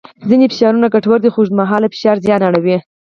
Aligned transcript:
ځینې 0.29 0.45
فشارونه 0.51 0.87
ګټور 0.95 1.19
دي 1.23 1.29
خو 1.33 1.39
اوږدمهاله 1.39 1.87
فشار 1.93 2.17
زیان 2.25 2.41
اړوي. 2.49 2.77